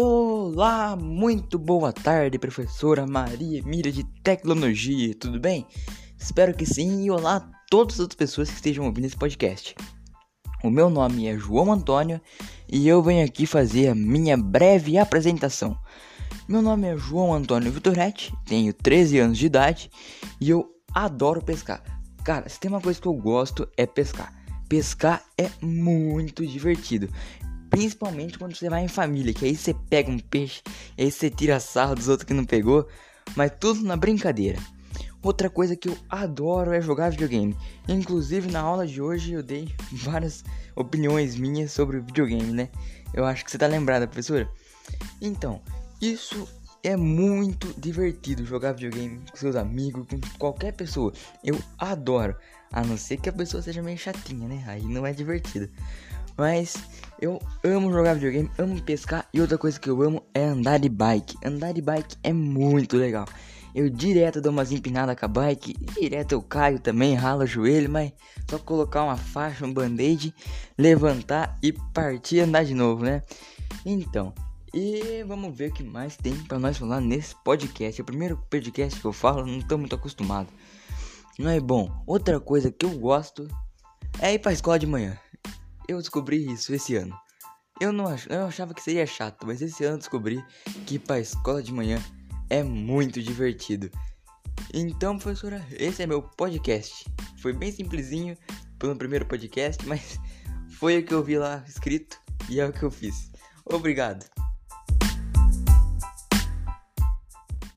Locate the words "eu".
12.86-13.02, 20.48-20.64, 23.08-23.14, 35.88-35.96, 39.32-39.44, 43.14-43.24, 51.44-51.56, 57.20-57.40, 59.90-60.00, 63.74-63.90, 66.32-66.40, 79.06-79.12, 82.86-82.90, 85.88-85.98, 87.80-87.92, 88.28-88.44, 101.14-101.22, 102.82-102.90